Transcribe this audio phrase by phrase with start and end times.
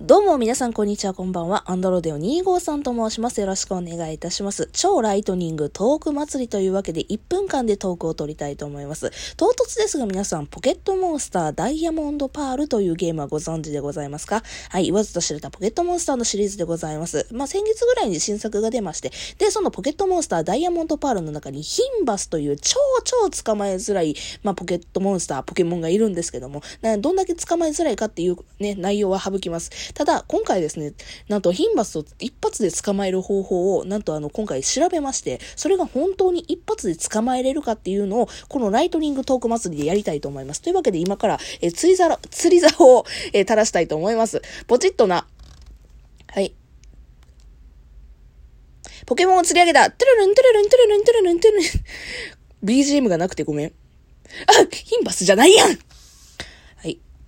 [0.00, 1.64] どうも皆さんこんにちはこんばんは。
[1.66, 3.40] アンドロデオ25さんと申します。
[3.40, 4.70] よろしくお願いいたします。
[4.72, 9.10] 超ライトニングトーク祭りというわけで1分間でトークを取りたいと思います。
[9.36, 14.44] 唐突ですが皆さん、ポケットモンスターダイヤモンドパールというゲームはご存知でございますか？
[14.70, 17.26] はい、言わずと知れたポケットモンスターのシリーズでございます。
[17.32, 26.62] まあ先月ぐらいに新作が出まして、で、そのポケットモンスターダイヤモンドパールの中にヒンバスという超超捕まえづらい、まあポケットモンスター、ポケモンがいるんですけども、
[27.00, 29.87] どんだけ捕まえづらいかっていうね、内容は省きます。
[29.94, 30.92] ただ、今回ですね、
[31.28, 40.62] なんとヒンバスを一発で捕まえる方法を、なんとあの、今回調べまして、それが本当に一発で捕まえれるかっていうのを、このライトニングトーク祭りでやりたいと思います。
[40.62, 44.42] というわけで今から、え釣り皿、釣り竿を、え垂らしたいと思います。
[44.66, 45.26] ポチッとな。
[46.28, 46.54] はい。
[49.06, 49.90] ポケモンを釣り上げた。
[49.90, 51.66] トゥルルントゥルルントゥルルントゥルルントゥルルン。
[52.64, 53.68] BGM がなくてごめん。
[53.68, 53.72] あ、
[54.70, 55.78] ヒンバスじゃないやん